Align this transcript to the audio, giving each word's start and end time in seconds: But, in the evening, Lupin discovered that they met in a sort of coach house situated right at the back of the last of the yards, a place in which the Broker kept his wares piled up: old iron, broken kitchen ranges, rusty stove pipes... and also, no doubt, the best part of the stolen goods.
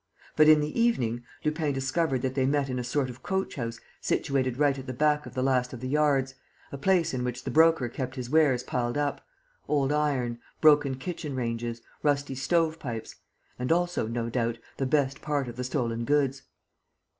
But, 0.35 0.49
in 0.49 0.61
the 0.61 0.81
evening, 0.81 1.23
Lupin 1.45 1.73
discovered 1.73 2.23
that 2.23 2.33
they 2.33 2.47
met 2.47 2.69
in 2.71 2.79
a 2.79 2.83
sort 2.83 3.07
of 3.11 3.21
coach 3.21 3.53
house 3.53 3.79
situated 4.01 4.57
right 4.57 4.75
at 4.79 4.87
the 4.87 4.93
back 4.95 5.27
of 5.27 5.35
the 5.35 5.43
last 5.43 5.73
of 5.73 5.79
the 5.79 5.87
yards, 5.87 6.33
a 6.71 6.77
place 6.79 7.13
in 7.13 7.23
which 7.23 7.43
the 7.43 7.51
Broker 7.51 7.87
kept 7.87 8.15
his 8.15 8.27
wares 8.27 8.63
piled 8.63 8.97
up: 8.97 9.23
old 9.67 9.93
iron, 9.93 10.39
broken 10.59 10.95
kitchen 10.95 11.35
ranges, 11.35 11.83
rusty 12.01 12.33
stove 12.33 12.79
pipes... 12.79 13.17
and 13.59 13.71
also, 13.71 14.07
no 14.07 14.27
doubt, 14.27 14.57
the 14.77 14.87
best 14.87 15.21
part 15.21 15.47
of 15.47 15.55
the 15.55 15.63
stolen 15.63 16.03
goods. 16.03 16.41